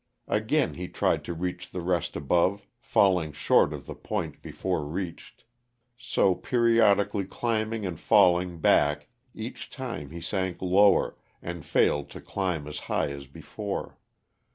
[0.27, 5.43] Again he tried to reach the rest above, falling short of the point before reached.
[5.95, 12.65] So periodically climbing and falling back, each time he sank lower and failed to climb
[12.67, 13.99] as high as before.